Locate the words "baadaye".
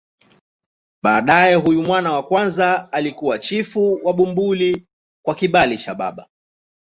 1.03-1.55